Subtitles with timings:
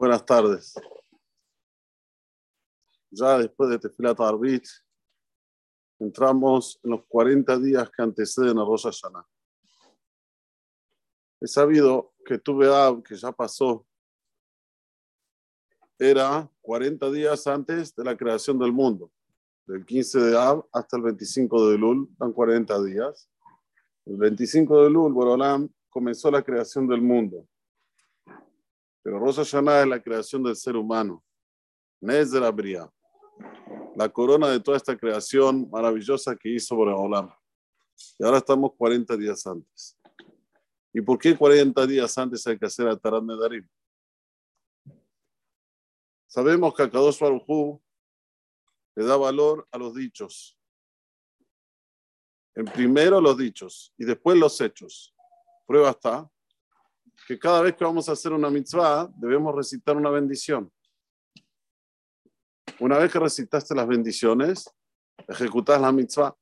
[0.00, 0.74] Buenas tardes.
[3.10, 4.64] Ya después de Tefilat Arbit,
[5.98, 9.26] entramos en los 40 días que anteceden a Rosh Hashanah.
[11.42, 13.86] He sabido que tuve Ab, que ya pasó,
[15.98, 19.12] era 40 días antes de la creación del mundo.
[19.66, 23.28] Del 15 de Ab hasta el 25 de Lul, dan 40 días.
[24.06, 27.46] El 25 de Lul, Borolam comenzó la creación del mundo.
[29.02, 31.24] Pero Rosh Hashanah es la creación del ser humano.
[32.00, 32.90] Nezer Abria.
[33.96, 37.30] La corona de toda esta creación maravillosa que hizo Borolam.
[38.18, 39.98] Y ahora estamos 40 días antes.
[40.92, 43.66] ¿Y por qué 40 días antes hay que hacer Atarat Nedarim?
[46.26, 47.80] Sabemos que a Kadosh Baruj
[48.96, 50.56] le da valor a los dichos.
[52.54, 55.14] En primero los dichos y después los hechos.
[55.66, 56.30] Prueba está
[57.26, 60.70] que cada vez que vamos a hacer una mitzvah debemos recitar una bendición.
[62.78, 64.70] Una vez que recitaste las bendiciones,
[65.28, 66.36] ejecutas la mitzvah.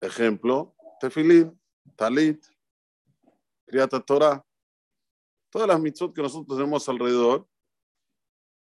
[0.00, 1.58] Ejemplo, tefilín,
[1.96, 2.44] talit,
[3.66, 4.44] criata Torah.
[5.50, 7.48] Todas las mitzvot que nosotros tenemos alrededor,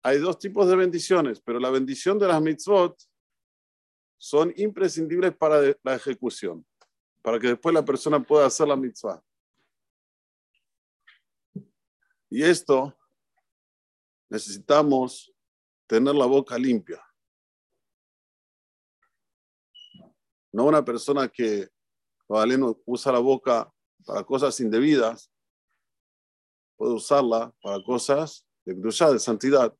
[0.03, 2.97] hay dos tipos de bendiciones, pero la bendición de las mitzvot
[4.17, 6.65] son imprescindibles para la ejecución,
[7.21, 9.21] para que después la persona pueda hacer la mitzvah.
[12.31, 12.97] Y esto
[14.29, 15.31] necesitamos
[15.85, 17.03] tener la boca limpia.
[20.53, 21.69] No una persona que
[22.85, 23.69] usa la boca
[24.05, 25.29] para cosas indebidas,
[26.77, 29.77] puede usarla para cosas de de santidad.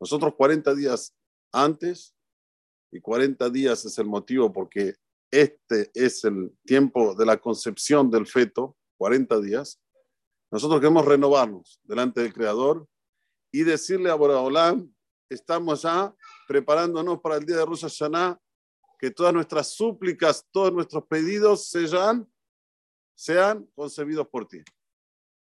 [0.00, 1.14] Nosotros 40 días
[1.52, 2.16] antes,
[2.90, 4.94] y 40 días es el motivo porque
[5.30, 9.78] este es el tiempo de la concepción del feto, 40 días,
[10.50, 12.86] nosotros queremos renovarnos delante del Creador
[13.50, 14.92] y decirle a Boraholam,
[15.28, 16.14] estamos ya
[16.46, 18.38] preparándonos para el día de Rosh Hashanah,
[18.98, 22.30] que todas nuestras súplicas, todos nuestros pedidos sean,
[23.14, 24.62] sean concebidos por ti.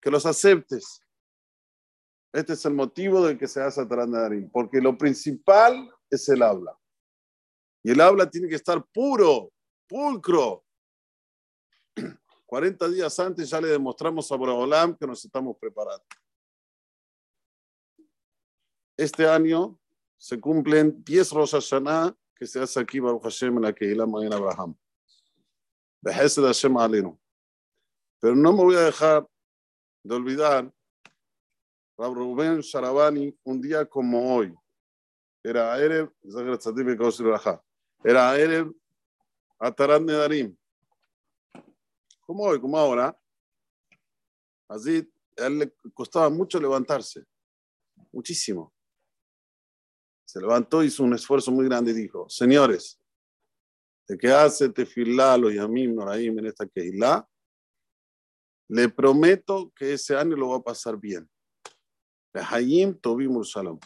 [0.02, 1.02] Que los aceptes.
[2.34, 6.78] Este es el motivo del que se hace Tarandarim, porque lo principal es el habla.
[7.84, 9.54] Y el habla tiene que estar puro,
[9.88, 10.66] pulcro.
[12.56, 16.06] 40 días antes ya le demostramos a Boraholam que nos estamos preparando.
[18.96, 19.78] Este año
[20.18, 24.32] se cumplen 10 Rosh Hashanah que se hace aquí Baruch Hashem en la Kehillah Magen
[24.32, 24.74] Abraham.
[26.02, 27.20] Behesed Hashem Alenu.
[28.22, 29.28] Pero no me voy a dejar
[30.02, 30.74] de olvidar
[31.98, 34.56] Rab Rubén Sharabani un día como hoy.
[35.44, 36.10] Era Erev,
[38.02, 38.74] era Erev
[39.60, 40.58] Atarat Nedarim.
[42.26, 43.18] Como hoy, como ahora.
[44.68, 47.24] Así, a él le costaba mucho levantarse.
[48.12, 48.74] Muchísimo.
[50.26, 53.00] Se levantó, hizo un esfuerzo muy grande y dijo, señores,
[54.08, 57.28] de que hace tefilá los yamim noraim en esta keilá,
[58.68, 61.30] le prometo que ese año lo va a pasar bien.
[62.34, 63.80] Hayim Tobim Salam.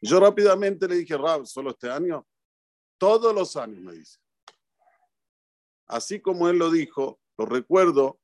[0.00, 2.26] Yo rápidamente le dije, Rab, ¿solo este año?
[2.96, 4.18] Todos los años, me dice.
[5.88, 8.20] Así como él lo dijo, lo recuerdo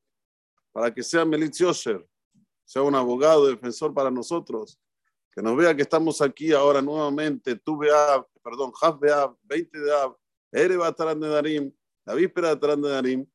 [0.73, 4.79] para que sea Melit sea un abogado, defensor para nosotros,
[5.33, 9.95] que nos vea que estamos aquí ahora nuevamente, tú vea, perdón, Haf Beab, 20 de
[9.95, 10.17] Ab,
[10.53, 11.73] Ere Batarán de Darim,
[12.05, 13.27] la víspera de Tarán de Darim,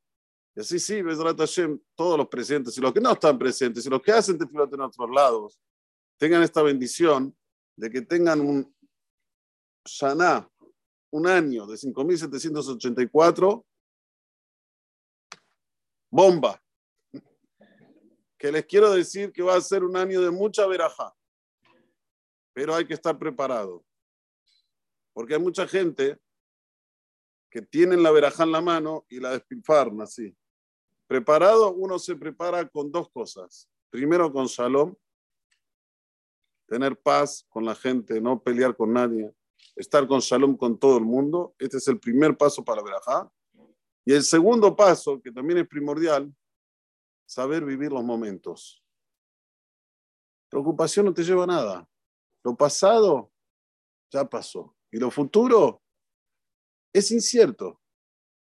[0.55, 3.89] y así sí, Bezrat Hashem, todos los presentes y los que no están presentes y
[3.89, 5.59] los que hacen tefilot en otros lados,
[6.17, 7.35] tengan esta bendición
[7.75, 8.75] de que tengan un
[9.85, 10.49] Shana,
[11.11, 13.65] un año de 5.784,
[16.09, 16.61] bomba.
[18.37, 21.13] Que les quiero decir que va a ser un año de mucha veraja,
[22.53, 23.83] pero hay que estar preparado.
[25.13, 26.17] Porque hay mucha gente
[27.49, 30.35] que tienen la verajá en la mano y la despilfarran así.
[31.07, 33.67] Preparado, uno se prepara con dos cosas.
[33.89, 34.95] Primero con shalom,
[36.67, 39.33] tener paz con la gente, no pelear con nadie,
[39.75, 41.55] estar con shalom con todo el mundo.
[41.57, 43.29] Este es el primer paso para verajá.
[44.09, 46.35] Y el segundo paso, que también es primordial,
[47.27, 48.83] saber vivir los momentos.
[50.49, 51.89] Preocupación no te lleva a nada.
[52.43, 53.31] Lo pasado
[54.09, 54.75] ya pasó.
[54.91, 55.83] Y lo futuro
[56.91, 57.79] es incierto.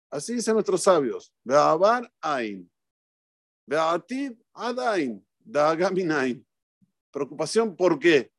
[0.10, 1.32] Así dicen nuestros sabios.
[1.44, 2.68] Be'abar ain.
[3.68, 5.24] Be'atid adain.
[5.38, 6.44] Dagaminain.
[7.12, 8.34] Preocupación, ¿por qué?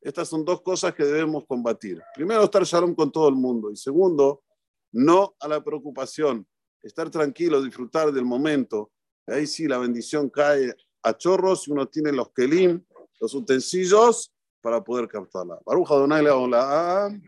[0.00, 2.02] Estas son dos cosas que debemos combatir.
[2.14, 3.70] Primero, estar shalom con todo el mundo.
[3.70, 4.42] Y segundo,
[4.91, 6.47] no a la preocupación.
[6.81, 8.91] Estar tranquilo, disfrutar del momento.
[9.27, 10.73] Ahí sí, la bendición cae
[11.03, 12.83] a chorros y uno tiene los kelim,
[13.19, 14.31] los utensilios
[14.61, 15.59] para poder captarla.
[15.65, 17.21] Baruch Adonai Leolam.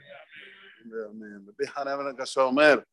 [1.09, 1.47] Amén.
[2.37, 2.83] Amén.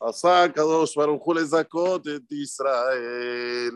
[0.00, 3.68] עשה הקדוש ברוך הוא לזכות את ישראל.